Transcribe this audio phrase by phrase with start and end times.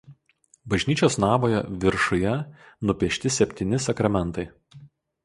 [0.73, 2.31] Bažnyčios navoje viršuje
[2.91, 4.47] nupiešti septyni sakramentai.